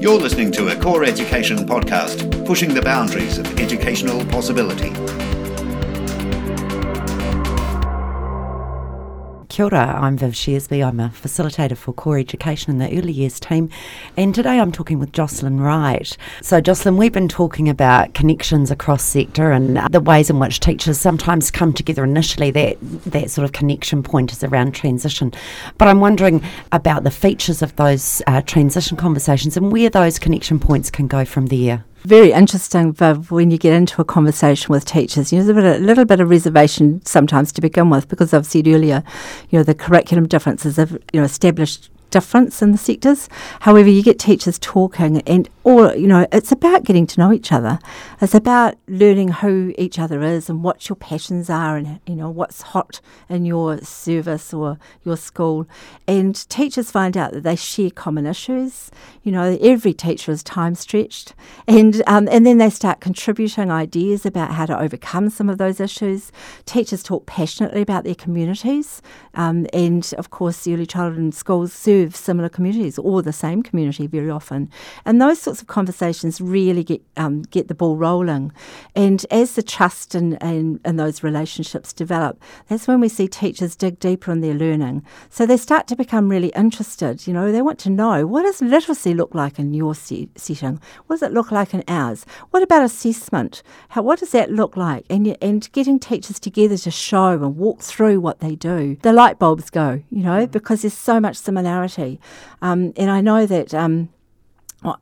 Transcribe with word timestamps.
You're 0.00 0.18
listening 0.18 0.50
to 0.52 0.68
a 0.68 0.76
Core 0.80 1.04
Education 1.04 1.58
podcast, 1.58 2.46
pushing 2.46 2.72
the 2.72 2.80
boundaries 2.80 3.36
of 3.36 3.60
educational 3.60 4.24
possibility. 4.28 4.88
Kia 9.60 9.66
ora, 9.66 10.00
I'm 10.00 10.16
Viv 10.16 10.32
Shearsby. 10.32 10.82
I'm 10.82 10.98
a 11.00 11.10
facilitator 11.10 11.76
for 11.76 11.92
core 11.92 12.16
education 12.16 12.70
in 12.70 12.78
the 12.78 12.98
early 12.98 13.12
years 13.12 13.38
team. 13.38 13.68
And 14.16 14.34
today 14.34 14.58
I'm 14.58 14.72
talking 14.72 14.98
with 14.98 15.12
Jocelyn 15.12 15.60
Wright. 15.60 16.16
So, 16.40 16.62
Jocelyn, 16.62 16.96
we've 16.96 17.12
been 17.12 17.28
talking 17.28 17.68
about 17.68 18.14
connections 18.14 18.70
across 18.70 19.02
sector 19.02 19.52
and 19.52 19.76
the 19.92 20.00
ways 20.00 20.30
in 20.30 20.38
which 20.38 20.60
teachers 20.60 20.98
sometimes 20.98 21.50
come 21.50 21.74
together 21.74 22.04
initially. 22.04 22.50
That, 22.50 22.78
that 22.80 23.30
sort 23.30 23.44
of 23.44 23.52
connection 23.52 24.02
point 24.02 24.32
is 24.32 24.42
around 24.42 24.74
transition. 24.74 25.30
But 25.76 25.88
I'm 25.88 26.00
wondering 26.00 26.42
about 26.72 27.04
the 27.04 27.10
features 27.10 27.60
of 27.60 27.76
those 27.76 28.22
uh, 28.26 28.40
transition 28.40 28.96
conversations 28.96 29.58
and 29.58 29.70
where 29.70 29.90
those 29.90 30.18
connection 30.18 30.58
points 30.58 30.90
can 30.90 31.06
go 31.06 31.26
from 31.26 31.48
there 31.48 31.84
very 32.04 32.32
interesting, 32.32 32.92
Viv, 32.92 33.30
when 33.30 33.50
you 33.50 33.58
get 33.58 33.74
into 33.74 34.00
a 34.00 34.04
conversation 34.04 34.72
with 34.72 34.84
teachers. 34.84 35.32
You 35.32 35.38
know, 35.38 35.44
there's 35.44 35.58
a, 35.58 35.60
bit, 35.60 35.80
a 35.80 35.84
little 35.84 36.04
bit 36.04 36.20
of 36.20 36.30
reservation 36.30 37.04
sometimes 37.04 37.52
to 37.52 37.60
begin 37.60 37.90
with 37.90 38.08
because 38.08 38.32
I've 38.32 38.46
said 38.46 38.66
earlier, 38.66 39.02
you 39.50 39.58
know, 39.58 39.62
the 39.62 39.74
curriculum 39.74 40.26
differences 40.26 40.76
have, 40.76 40.92
you 41.12 41.20
know, 41.20 41.24
established 41.24 41.90
difference 42.10 42.62
in 42.62 42.72
the 42.72 42.78
sectors. 42.78 43.28
However, 43.60 43.88
you 43.88 44.02
get 44.02 44.18
teachers 44.18 44.58
talking, 44.58 45.22
and 45.22 45.48
all 45.64 45.94
you 45.94 46.06
know, 46.06 46.26
it's 46.32 46.52
about 46.52 46.84
getting 46.84 47.06
to 47.06 47.20
know 47.20 47.32
each 47.32 47.52
other. 47.52 47.78
It's 48.20 48.34
about 48.34 48.74
learning 48.88 49.28
who 49.28 49.74
each 49.78 49.98
other 49.98 50.22
is 50.22 50.48
and 50.50 50.62
what 50.62 50.88
your 50.88 50.96
passions 50.96 51.48
are, 51.48 51.76
and 51.76 52.00
you 52.06 52.16
know 52.16 52.30
what's 52.30 52.62
hot 52.62 53.00
in 53.28 53.44
your 53.44 53.78
service 53.78 54.52
or 54.52 54.78
your 55.04 55.16
school. 55.16 55.66
And 56.06 56.48
teachers 56.48 56.90
find 56.90 57.16
out 57.16 57.32
that 57.32 57.42
they 57.42 57.56
share 57.56 57.90
common 57.90 58.26
issues. 58.26 58.90
You 59.22 59.32
know, 59.32 59.58
every 59.60 59.92
teacher 59.92 60.32
is 60.32 60.42
time 60.42 60.74
stretched, 60.74 61.34
and 61.66 62.02
um, 62.06 62.28
and 62.30 62.46
then 62.46 62.58
they 62.58 62.70
start 62.70 63.00
contributing 63.00 63.70
ideas 63.70 64.26
about 64.26 64.52
how 64.52 64.66
to 64.66 64.78
overcome 64.78 65.30
some 65.30 65.48
of 65.48 65.58
those 65.58 65.80
issues. 65.80 66.32
Teachers 66.64 67.02
talk 67.02 67.26
passionately 67.26 67.82
about 67.82 68.04
their 68.04 68.14
communities, 68.14 69.02
um, 69.34 69.66
and 69.72 70.12
of 70.18 70.30
course, 70.30 70.64
the 70.64 70.74
early 70.74 70.86
childhood 70.86 71.34
schools 71.34 71.72
serve 71.72 71.99
serve 72.00 72.16
similar 72.16 72.48
communities 72.48 72.98
or 72.98 73.22
the 73.22 73.32
same 73.32 73.62
community 73.62 74.06
very 74.06 74.30
often. 74.30 74.70
And 75.04 75.20
those 75.20 75.40
sorts 75.40 75.60
of 75.60 75.68
conversations 75.68 76.40
really 76.40 76.84
get 76.84 77.02
um, 77.16 77.42
get 77.42 77.68
the 77.68 77.74
ball 77.74 77.96
rolling. 77.96 78.52
And 78.94 79.24
as 79.30 79.54
the 79.54 79.62
trust 79.62 80.14
and, 80.14 80.42
and, 80.42 80.80
and 80.84 80.98
those 80.98 81.22
relationships 81.22 81.92
develop, 81.92 82.40
that's 82.68 82.88
when 82.88 83.00
we 83.00 83.08
see 83.08 83.28
teachers 83.28 83.76
dig 83.76 83.98
deeper 83.98 84.32
in 84.32 84.40
their 84.40 84.54
learning. 84.54 85.04
So 85.28 85.46
they 85.46 85.56
start 85.56 85.86
to 85.88 85.96
become 85.96 86.28
really 86.28 86.52
interested. 86.56 87.26
You 87.26 87.34
know, 87.34 87.52
they 87.52 87.62
want 87.62 87.78
to 87.80 87.90
know 87.90 88.26
what 88.26 88.42
does 88.42 88.62
literacy 88.62 89.14
look 89.14 89.34
like 89.34 89.58
in 89.58 89.74
your 89.74 89.94
se- 89.94 90.28
setting? 90.36 90.80
What 91.06 91.16
does 91.16 91.28
it 91.28 91.32
look 91.32 91.50
like 91.50 91.74
in 91.74 91.84
ours? 91.88 92.24
What 92.50 92.62
about 92.62 92.84
assessment? 92.84 93.62
How, 93.90 94.02
what 94.02 94.20
does 94.20 94.30
that 94.30 94.50
look 94.50 94.76
like? 94.76 95.04
And, 95.10 95.36
and 95.42 95.70
getting 95.72 95.98
teachers 95.98 96.40
together 96.40 96.76
to 96.78 96.90
show 96.90 97.32
and 97.32 97.56
walk 97.56 97.82
through 97.82 98.20
what 98.20 98.40
they 98.40 98.54
do. 98.54 98.96
The 99.02 99.12
light 99.12 99.38
bulbs 99.38 99.70
go, 99.70 100.02
you 100.10 100.22
know, 100.22 100.46
mm. 100.46 100.50
because 100.50 100.82
there's 100.82 100.94
so 100.94 101.20
much 101.20 101.36
similarity 101.36 101.89
um, 102.62 102.92
and 102.96 103.10
I 103.10 103.20
know 103.20 103.46
that. 103.46 103.74
Um, 103.74 104.10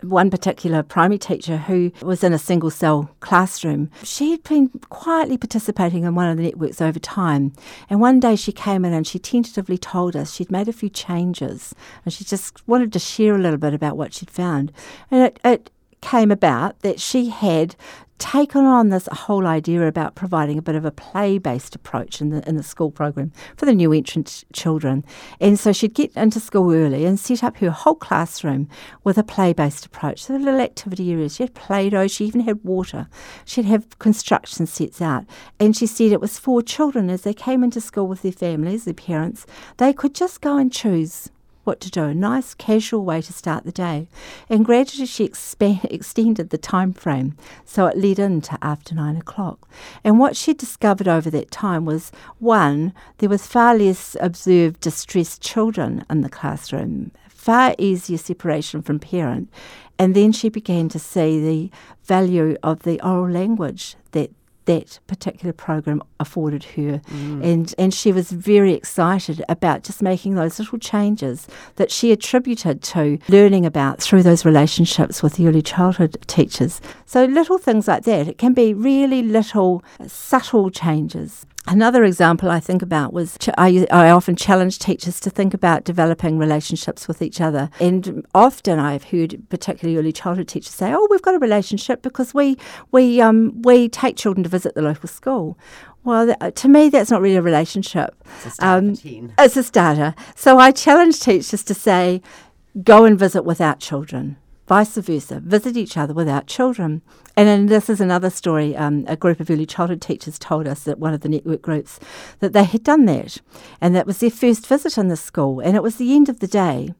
one 0.00 0.30
particular 0.30 0.82
primary 0.82 1.18
teacher 1.18 1.58
who 1.58 1.92
was 2.00 2.24
in 2.24 2.32
a 2.32 2.38
single 2.38 2.70
cell 2.70 3.10
classroom, 3.20 3.90
she 4.02 4.30
had 4.30 4.42
been 4.42 4.68
quietly 4.88 5.36
participating 5.36 6.04
in 6.04 6.14
one 6.14 6.28
of 6.30 6.36
the 6.36 6.42
networks 6.44 6.80
over 6.80 6.98
time. 6.98 7.52
And 7.90 8.00
one 8.00 8.18
day 8.18 8.36
she 8.36 8.52
came 8.52 8.84
in 8.84 8.94
and 8.94 9.06
she 9.06 9.18
tentatively 9.18 9.76
told 9.76 10.16
us 10.16 10.32
she'd 10.32 10.50
made 10.50 10.68
a 10.68 10.72
few 10.72 10.88
changes 10.88 11.74
and 12.04 12.14
she 12.14 12.24
just 12.24 12.66
wanted 12.66 12.92
to 12.94 12.98
share 12.98 13.34
a 13.34 13.38
little 13.38 13.58
bit 13.58 13.74
about 13.74 13.96
what 13.98 14.14
she'd 14.14 14.30
found. 14.30 14.72
And 15.10 15.22
it, 15.22 15.38
it 15.44 15.70
came 16.00 16.30
about 16.30 16.80
that 16.80 17.00
she 17.00 17.28
had 17.28 17.76
taken 18.18 18.64
on 18.64 18.88
this 18.88 19.08
whole 19.12 19.46
idea 19.46 19.86
about 19.86 20.14
providing 20.14 20.58
a 20.58 20.62
bit 20.62 20.74
of 20.74 20.84
a 20.84 20.90
play 20.90 21.38
based 21.38 21.74
approach 21.74 22.20
in 22.20 22.30
the 22.30 22.46
in 22.48 22.56
the 22.56 22.62
school 22.62 22.90
program 22.90 23.32
for 23.56 23.66
the 23.66 23.74
new 23.74 23.92
entrant 23.92 24.44
children. 24.52 25.04
And 25.40 25.58
so 25.58 25.72
she'd 25.72 25.94
get 25.94 26.16
into 26.16 26.40
school 26.40 26.72
early 26.72 27.04
and 27.04 27.18
set 27.18 27.44
up 27.44 27.58
her 27.58 27.70
whole 27.70 27.94
classroom 27.94 28.68
with 29.04 29.18
a 29.18 29.22
play 29.22 29.52
based 29.52 29.86
approach. 29.86 30.24
So 30.24 30.36
little 30.36 30.60
activity 30.60 31.12
areas. 31.12 31.36
She 31.36 31.42
had 31.42 31.54
Play 31.54 31.90
Doh, 31.90 32.06
she 32.06 32.26
even 32.26 32.40
had 32.40 32.64
water. 32.64 33.08
She'd 33.44 33.64
have 33.66 33.98
construction 33.98 34.66
sets 34.66 35.00
out. 35.00 35.24
And 35.58 35.76
she 35.76 35.86
said 35.86 36.12
it 36.12 36.20
was 36.20 36.38
for 36.38 36.62
children 36.62 37.10
as 37.10 37.22
they 37.22 37.34
came 37.34 37.62
into 37.62 37.80
school 37.80 38.06
with 38.06 38.22
their 38.22 38.32
families, 38.32 38.84
their 38.84 38.94
parents, 38.94 39.46
they 39.76 39.92
could 39.92 40.14
just 40.14 40.40
go 40.40 40.56
and 40.56 40.72
choose 40.72 41.30
what 41.66 41.80
to 41.80 41.90
do, 41.90 42.04
a 42.04 42.14
nice 42.14 42.54
casual 42.54 43.04
way 43.04 43.20
to 43.20 43.32
start 43.32 43.64
the 43.64 43.72
day. 43.72 44.08
And 44.48 44.64
gradually 44.64 45.06
she 45.06 45.24
extended 45.84 46.50
the 46.50 46.58
time 46.58 46.92
frame 46.92 47.36
so 47.64 47.86
it 47.86 47.96
led 47.96 48.18
into 48.18 48.56
after 48.62 48.94
nine 48.94 49.16
o'clock. 49.16 49.68
And 50.04 50.18
what 50.18 50.36
she 50.36 50.54
discovered 50.54 51.08
over 51.08 51.30
that 51.30 51.50
time 51.50 51.84
was 51.84 52.12
one, 52.38 52.92
there 53.18 53.28
was 53.28 53.46
far 53.46 53.76
less 53.76 54.16
observed 54.20 54.80
distressed 54.80 55.42
children 55.42 56.04
in 56.08 56.20
the 56.20 56.28
classroom, 56.28 57.10
far 57.28 57.74
easier 57.78 58.18
separation 58.18 58.82
from 58.82 58.98
parent. 58.98 59.50
And 59.98 60.14
then 60.14 60.32
she 60.32 60.48
began 60.48 60.88
to 60.90 60.98
see 60.98 61.40
the 61.40 61.70
value 62.04 62.56
of 62.62 62.82
the 62.82 63.00
oral 63.00 63.30
language 63.30 63.96
that 64.12 64.30
that 64.66 65.00
particular 65.06 65.52
program 65.52 66.02
afforded 66.20 66.64
her. 66.64 67.00
Mm. 67.10 67.44
And, 67.44 67.74
and 67.78 67.94
she 67.94 68.12
was 68.12 68.30
very 68.30 68.74
excited 68.74 69.42
about 69.48 69.82
just 69.82 70.02
making 70.02 70.34
those 70.34 70.58
little 70.58 70.78
changes 70.78 71.48
that 71.76 71.90
she 71.90 72.12
attributed 72.12 72.82
to 72.82 73.18
learning 73.28 73.64
about 73.64 74.00
through 74.00 74.22
those 74.22 74.44
relationships 74.44 75.22
with 75.22 75.34
the 75.34 75.48
early 75.48 75.62
childhood 75.62 76.18
teachers. 76.26 76.80
So, 77.06 77.24
little 77.24 77.58
things 77.58 77.88
like 77.88 78.04
that. 78.04 78.28
It 78.28 78.38
can 78.38 78.52
be 78.52 78.74
really 78.74 79.22
little, 79.22 79.82
subtle 80.06 80.70
changes 80.70 81.46
Another 81.68 82.04
example 82.04 82.48
I 82.48 82.60
think 82.60 82.80
about 82.80 83.12
was 83.12 83.36
ch- 83.38 83.48
I, 83.58 83.86
I, 83.90 84.10
often 84.10 84.36
challenge 84.36 84.78
teachers 84.78 85.18
to 85.20 85.30
think 85.30 85.52
about 85.52 85.82
developing 85.82 86.38
relationships 86.38 87.08
with 87.08 87.20
each 87.20 87.40
other. 87.40 87.70
And 87.80 88.24
often 88.34 88.78
I've 88.78 89.04
heard, 89.04 89.42
particularly 89.48 89.98
early 89.98 90.12
childhood 90.12 90.46
teachers, 90.46 90.72
say, 90.72 90.92
"Oh, 90.94 91.08
we've 91.10 91.22
got 91.22 91.34
a 91.34 91.40
relationship 91.40 92.02
because 92.02 92.32
we 92.32 92.56
we 92.92 93.20
um, 93.20 93.62
we 93.62 93.88
take 93.88 94.16
children 94.16 94.44
to 94.44 94.48
visit 94.48 94.74
the 94.76 94.82
local 94.82 95.08
school." 95.08 95.58
Well, 96.04 96.36
th- 96.40 96.54
to 96.54 96.68
me, 96.68 96.88
that's 96.88 97.10
not 97.10 97.20
really 97.20 97.36
a 97.36 97.42
relationship. 97.42 98.14
It's 98.44 98.60
a, 98.60 98.66
um, 98.66 98.90
it's 99.38 99.56
a 99.56 99.62
starter. 99.64 100.14
So 100.36 100.58
I 100.58 100.70
challenge 100.70 101.18
teachers 101.18 101.64
to 101.64 101.74
say, 101.74 102.22
"Go 102.84 103.04
and 103.04 103.18
visit 103.18 103.42
without 103.44 103.80
children." 103.80 104.36
Vice 104.66 104.96
versa, 104.96 105.40
visit 105.40 105.76
each 105.76 105.96
other 105.96 106.12
without 106.12 106.46
children. 106.46 107.02
And 107.36 107.46
then 107.46 107.66
this 107.66 107.88
is 107.88 108.00
another 108.00 108.30
story. 108.30 108.76
Um, 108.76 109.04
a 109.06 109.16
group 109.16 109.40
of 109.40 109.50
early 109.50 109.66
childhood 109.66 110.00
teachers 110.00 110.38
told 110.38 110.66
us 110.66 110.84
that 110.84 110.98
one 110.98 111.14
of 111.14 111.20
the 111.20 111.28
network 111.28 111.62
groups 111.62 112.00
that 112.40 112.52
they 112.52 112.64
had 112.64 112.82
done 112.82 113.04
that, 113.06 113.40
and 113.80 113.94
that 113.94 114.06
was 114.06 114.18
their 114.18 114.30
first 114.30 114.66
visit 114.66 114.98
in 114.98 115.08
the 115.08 115.16
school, 115.16 115.60
and 115.60 115.76
it 115.76 115.82
was 115.82 115.96
the 115.96 116.14
end 116.14 116.28
of 116.28 116.40
the 116.40 116.46
day, 116.46 116.94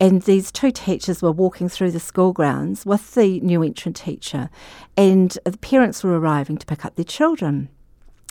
and 0.00 0.22
these 0.22 0.50
two 0.50 0.70
teachers 0.70 1.22
were 1.22 1.32
walking 1.32 1.68
through 1.68 1.90
the 1.90 2.00
school 2.00 2.32
grounds 2.32 2.86
with 2.86 3.14
the 3.14 3.40
new 3.40 3.62
entrant 3.62 3.96
teacher, 3.96 4.50
and 4.96 5.38
the 5.44 5.58
parents 5.58 6.02
were 6.02 6.18
arriving 6.18 6.56
to 6.56 6.66
pick 6.66 6.84
up 6.84 6.96
their 6.96 7.04
children 7.04 7.68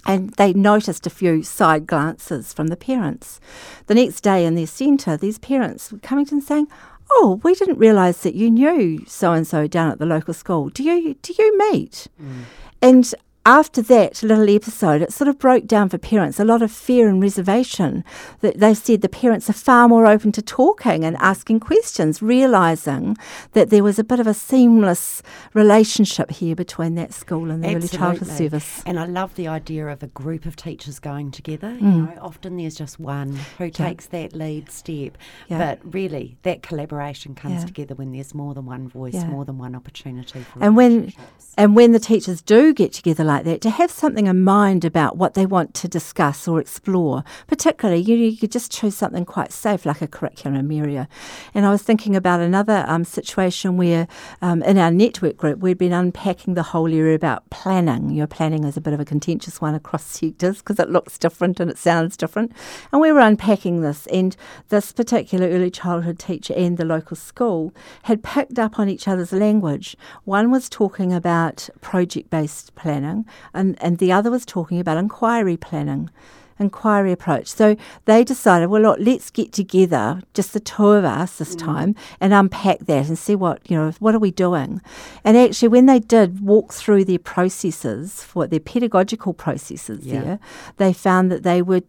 and 0.06 0.32
they 0.32 0.54
noticed 0.54 1.06
a 1.06 1.12
few 1.12 1.44
side 1.44 1.86
glances 1.86 2.54
from 2.54 2.68
the 2.68 2.76
parents. 2.76 3.40
The 3.88 3.96
next 3.96 4.22
day 4.22 4.46
in 4.46 4.56
their 4.56 4.68
centre, 4.68 5.16
these 5.16 5.38
parents 5.38 5.92
were 5.92 6.00
coming 6.00 6.26
to 6.26 6.36
and 6.36 6.44
saying, 6.44 6.68
oh, 7.16 7.40
we 7.44 7.56
didn't 7.56 7.78
realise 7.78 8.22
that 8.22 8.36
you 8.36 8.50
knew 8.50 9.04
so 9.06 9.34
and 9.34 9.48
so 9.48 9.68
down 9.68 9.92
at 9.92 10.00
the 10.00 10.06
local 10.06 10.34
school. 10.34 10.70
Do 10.70 10.84
you 10.84 11.16
do 11.16 11.34
you 11.38 11.58
meet? 11.72 12.08
Mm. 12.22 12.44
And 12.82 13.16
after 13.46 13.82
that 13.82 14.22
little 14.22 14.54
episode, 14.54 15.02
it 15.02 15.12
sort 15.12 15.28
of 15.28 15.40
broke 15.40 15.66
down 15.66 15.90
for 15.90 15.98
parents 15.98 16.40
a 16.40 16.46
lot 16.46 16.62
of 16.62 16.72
fear 16.72 17.10
and 17.10 17.22
reservation. 17.22 18.04
That 18.42 18.60
they 18.60 18.76
said 18.76 19.02
the 19.02 19.10
parents 19.10 19.50
are 19.50 19.54
far 19.54 19.88
more 19.88 20.06
open 20.06 20.32
to 20.34 20.42
talking 20.44 21.04
and 21.04 21.18
asking 21.18 21.62
questions, 21.62 22.22
realizing 22.22 23.18
that 23.54 23.72
there 23.72 23.84
was 23.84 23.98
a 23.98 24.04
bit 24.04 24.20
of 24.20 24.28
a 24.28 24.34
seamless 24.34 25.24
relationship 25.56 26.30
here 26.30 26.56
between 26.56 26.94
that 26.96 27.14
school 27.14 27.50
and 27.50 27.64
the 27.64 27.70
Absolutely. 27.70 27.98
early 27.98 27.98
childhood 27.98 28.38
service. 28.38 28.84
And 28.86 29.00
I 29.00 29.06
love 29.06 29.34
the 29.34 29.48
idea 29.48 29.88
of 29.88 30.04
a 30.04 30.08
group 30.08 30.46
of 30.46 30.56
teachers 30.56 31.00
going 31.00 31.32
together. 31.32 31.70
Mm. 31.70 31.82
You 31.82 32.02
know, 32.04 32.18
often 32.22 32.58
there's 32.58 32.76
just 32.76 33.00
one 33.00 33.40
who 33.58 33.66
yeah. 33.66 33.72
takes 33.72 34.06
that 34.08 34.36
lead 34.36 34.70
step, 34.70 35.18
yeah. 35.48 35.58
but 35.58 35.94
really 35.94 36.38
that 36.44 36.62
collaboration 36.62 37.34
comes 37.34 37.62
yeah. 37.62 37.66
together 37.66 37.96
when 37.96 38.12
there's 38.12 38.36
more 38.36 38.54
than 38.54 38.68
one 38.68 38.88
voice, 38.88 39.16
more 39.26 39.46
than 39.46 39.58
one 39.58 39.76
opportunity. 39.76 40.46
and 40.60 40.76
when 40.76 41.12
and 41.58 41.76
when 41.76 41.92
the 41.92 42.00
teachers 42.00 42.42
do 42.42 42.74
get 42.74 42.94
together 42.94 43.24
like 43.32 43.46
that, 43.46 43.62
to 43.62 43.70
have 43.70 43.92
something 43.92 44.28
in 44.28 44.44
mind 44.44 44.84
about 44.84 45.18
what 45.18 45.34
they 45.34 45.46
want 45.46 45.74
to 45.76 45.88
discuss 45.88 46.48
or 46.48 46.60
explore. 46.60 47.24
Particularly, 47.48 48.02
you, 48.02 48.16
you 48.16 48.38
could 48.38 48.52
just 48.52 48.72
choose 48.72 48.96
something 48.96 49.26
quite 49.26 49.52
safe, 49.52 49.86
like 49.86 50.02
a 50.02 50.08
curriculum 50.08 50.72
area. 50.72 51.08
And 51.54 51.66
I 51.66 51.70
was 51.70 51.82
thinking 51.82 52.16
about 52.16 52.40
another 52.42 52.84
um, 52.88 53.04
situation 53.04 53.78
where 53.78 54.08
um, 54.42 54.62
in 54.64 54.78
our 54.78 54.92
network 54.92 55.38
group, 55.38 55.60
we'd 55.60 55.78
been 55.78 55.94
unpacking 55.94 56.56
the 56.56 56.64
whole 56.64 56.94
area 56.94 57.16
about 57.16 57.50
planning. 57.50 58.10
You 58.10 58.22
know, 58.22 58.28
planning 58.28 58.64
is 58.66 58.78
a 58.78 58.82
bit 58.82 58.94
of 58.94 59.00
a 59.00 59.06
contentious 59.06 59.62
one 59.62 59.76
across 59.76 60.06
sectors 60.06 60.58
because 60.60 60.80
it 60.80 60.90
looks 60.90 61.18
different 61.18 61.60
and 61.60 61.72
it 61.72 61.78
sounds 61.78 62.18
different. 62.18 62.52
And 62.92 63.02
we 63.02 63.12
were 63.12 63.20
unpacking 63.20 63.82
this, 63.82 64.08
and 64.08 64.36
this 64.70 64.92
particular 64.92 65.48
early 65.48 65.72
childhood 65.72 66.20
teacher 66.20 66.54
and 66.56 66.78
the 66.78 66.86
local 66.86 67.16
school 67.16 67.74
had 68.04 68.24
picked 68.24 68.60
up 68.60 68.80
on 68.80 68.90
each 68.90 69.08
other's 69.08 69.32
language. 69.32 69.96
One 70.26 70.52
was 70.52 70.70
talking 70.70 71.14
about 71.14 71.70
project 71.82 72.30
based 72.30 72.76
planning, 73.22 73.26
and, 73.54 73.84
and 73.84 73.98
the 73.98 74.12
other 74.12 74.32
was 74.32 74.46
talking 74.46 74.80
about 74.80 74.98
inquiry 74.98 75.58
planning 75.58 76.10
inquiry 76.60 77.12
approach. 77.12 77.48
So 77.48 77.76
they 78.06 78.24
decided, 78.24 78.68
well, 78.68 78.84
look, 78.84 79.00
let's 79.00 79.32
get 79.32 79.52
together, 79.52 80.22
just 80.36 80.54
the 80.54 80.60
two 80.60 80.90
of 80.90 81.04
us 81.04 81.40
this 81.40 81.56
mm. 81.56 81.60
time, 81.60 81.96
and 82.20 82.34
unpack 82.34 82.80
that 82.82 83.08
and 83.08 83.18
see 83.18 83.36
what, 83.36 83.68
you 83.68 83.76
know, 83.76 83.92
what 83.98 84.14
are 84.14 84.20
we 84.20 84.30
doing? 84.30 84.80
And 85.24 85.36
actually, 85.36 85.70
when 85.70 85.88
they 85.88 86.00
did 86.00 86.40
walk 86.40 86.72
through 86.72 87.06
their 87.06 87.18
processes, 87.18 88.24
for 88.24 88.46
their 88.46 88.60
pedagogical 88.60 89.34
processes 89.34 90.06
yeah. 90.06 90.22
there, 90.22 90.40
they 90.78 90.94
found 90.94 91.32
that 91.32 91.42
they 91.42 91.64
were 91.64 91.82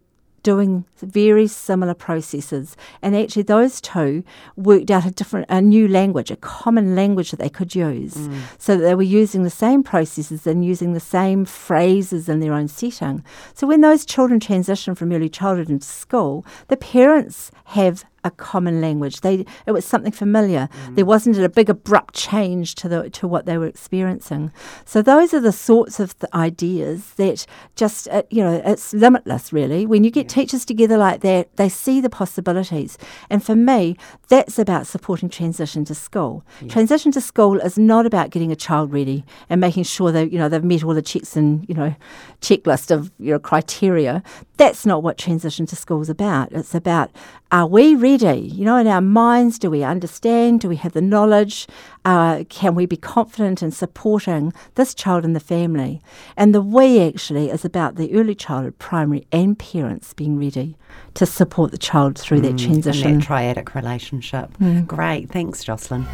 doing 0.43 0.85
very 0.97 1.47
similar 1.47 1.93
processes. 1.93 2.77
And 3.01 3.15
actually, 3.15 3.43
those 3.43 3.81
two 3.81 4.23
worked 4.55 4.91
out 4.91 5.05
a 5.05 5.11
different, 5.11 5.47
a 5.49 5.61
new 5.61 5.87
language, 5.87 6.29
a 6.31 6.35
common 6.35 6.95
language 6.95 7.31
that 7.31 7.39
they 7.39 7.49
could 7.49 7.73
use. 7.73 8.15
Mm. 8.15 8.41
So 8.59 8.75
that 8.75 8.83
they 8.83 8.95
were 8.95 9.01
using 9.01 9.43
the 9.43 9.49
same 9.49 9.83
processes 9.83 10.45
and 10.45 10.63
using 10.63 10.93
the 10.93 10.99
same 10.99 11.45
phrases 11.45 12.29
in 12.29 12.39
their 12.39 12.53
own 12.53 12.67
setting. 12.67 13.23
So 13.53 13.65
when 13.65 13.81
those 13.81 14.05
children 14.05 14.39
transition 14.39 14.95
from 14.95 15.11
early 15.11 15.29
childhood 15.29 15.69
into 15.69 15.87
school, 15.87 16.45
the 16.67 16.77
parents 16.77 17.51
have 17.65 18.05
a 18.23 18.31
common 18.31 18.81
language. 18.81 19.21
They 19.21 19.45
it 19.65 19.71
was 19.71 19.85
something 19.85 20.11
familiar. 20.11 20.69
Mm. 20.87 20.95
There 20.95 21.05
wasn't 21.05 21.37
a 21.37 21.49
big 21.49 21.69
abrupt 21.69 22.13
change 22.13 22.75
to 22.75 22.89
the 22.89 23.09
to 23.11 23.27
what 23.27 23.45
they 23.45 23.57
were 23.57 23.67
experiencing. 23.67 24.51
So 24.85 25.01
those 25.01 25.33
are 25.33 25.39
the 25.39 25.51
sorts 25.51 25.99
of 25.99 26.17
the 26.19 26.33
ideas 26.35 27.13
that 27.15 27.45
just 27.75 28.07
uh, 28.09 28.23
you 28.29 28.43
know 28.43 28.61
it's 28.65 28.93
limitless 28.93 29.51
really. 29.53 29.85
When 29.85 30.03
you 30.03 30.11
get 30.11 30.25
yeah. 30.25 30.43
teachers 30.43 30.65
together 30.65 30.97
like 30.97 31.21
that, 31.21 31.55
they 31.57 31.69
see 31.69 32.01
the 32.01 32.09
possibilities. 32.09 32.97
And 33.29 33.43
for 33.43 33.55
me, 33.55 33.97
that's 34.27 34.57
about 34.57 34.87
supporting 34.87 35.29
transition 35.29 35.85
to 35.85 35.95
school. 35.95 36.43
Yeah. 36.61 36.69
Transition 36.69 37.11
to 37.13 37.21
school 37.21 37.59
is 37.59 37.77
not 37.77 38.05
about 38.05 38.29
getting 38.29 38.51
a 38.51 38.55
child 38.55 38.93
ready 38.93 39.25
and 39.49 39.59
making 39.59 39.83
sure 39.83 40.11
that 40.11 40.31
you 40.31 40.37
know 40.37 40.49
they've 40.49 40.63
met 40.63 40.83
all 40.83 40.93
the 40.93 41.01
checks 41.01 41.35
and 41.35 41.67
you 41.67 41.75
know 41.75 41.95
checklist 42.41 42.91
of 42.91 43.11
you 43.19 43.31
know 43.31 43.39
criteria. 43.39 44.23
That's 44.57 44.85
not 44.85 45.03
what 45.03 45.17
transition 45.17 45.65
to 45.67 45.75
school 45.75 46.01
is 46.01 46.09
about. 46.09 46.51
It's 46.51 46.75
about 46.75 47.11
are 47.53 47.67
we 47.67 47.93
ready? 47.93 48.39
You 48.39 48.65
know, 48.65 48.77
in 48.77 48.87
our 48.87 48.99
minds, 48.99 49.59
do 49.59 49.69
we 49.69 49.83
understand? 49.83 50.61
Do 50.61 50.67
we 50.67 50.75
have 50.77 50.93
the 50.93 51.01
knowledge? 51.01 51.67
Uh, 52.03 52.45
can 52.49 52.73
we 52.73 52.87
be 52.87 52.97
confident 52.97 53.61
in 53.61 53.69
supporting 53.69 54.53
this 54.73 54.95
child 54.95 55.23
and 55.23 55.35
the 55.35 55.39
family? 55.39 56.01
And 56.35 56.55
the 56.55 56.63
we 56.63 56.99
actually 56.99 57.51
is 57.51 57.63
about 57.63 57.95
the 57.95 58.11
early 58.15 58.33
childhood, 58.33 58.79
primary, 58.79 59.27
and 59.31 59.57
parents 59.57 60.15
being 60.15 60.39
ready 60.39 60.75
to 61.13 61.27
support 61.27 61.69
the 61.69 61.77
child 61.77 62.17
through 62.17 62.39
mm, 62.39 62.49
that 62.49 62.57
transition. 62.57 63.07
And 63.07 63.21
that 63.21 63.27
triadic 63.27 63.75
relationship. 63.75 64.57
Mm. 64.57 64.87
Great. 64.87 65.29
Thanks, 65.29 65.63
Jocelyn. 65.63 66.07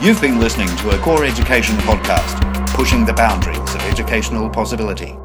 You've 0.00 0.22
been 0.22 0.40
listening 0.40 0.74
to 0.78 0.98
a 0.98 0.98
Core 1.02 1.26
Education 1.26 1.76
podcast, 1.78 2.66
pushing 2.68 3.04
the 3.04 3.12
boundaries 3.12 3.58
of 3.58 3.82
educational 3.82 4.48
possibility. 4.48 5.18